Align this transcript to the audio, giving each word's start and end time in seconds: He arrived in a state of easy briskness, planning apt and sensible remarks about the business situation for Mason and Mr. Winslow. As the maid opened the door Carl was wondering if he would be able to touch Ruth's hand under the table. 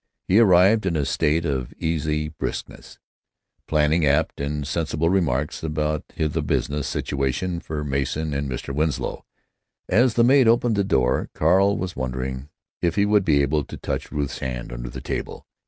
He 0.27 0.39
arrived 0.39 0.87
in 0.87 0.95
a 0.95 1.05
state 1.05 1.45
of 1.45 1.75
easy 1.77 2.29
briskness, 2.29 2.97
planning 3.67 4.03
apt 4.03 4.41
and 4.41 4.65
sensible 4.65 5.11
remarks 5.11 5.61
about 5.61 6.07
the 6.17 6.41
business 6.41 6.87
situation 6.87 7.59
for 7.59 7.83
Mason 7.83 8.33
and 8.33 8.49
Mr. 8.49 8.73
Winslow. 8.73 9.23
As 9.87 10.15
the 10.15 10.23
maid 10.23 10.47
opened 10.47 10.75
the 10.75 10.83
door 10.83 11.29
Carl 11.35 11.77
was 11.77 11.95
wondering 11.95 12.49
if 12.81 12.95
he 12.95 13.05
would 13.05 13.23
be 13.23 13.43
able 13.43 13.63
to 13.63 13.77
touch 13.77 14.11
Ruth's 14.11 14.39
hand 14.39 14.73
under 14.73 14.89
the 14.89 15.01
table. 15.01 15.45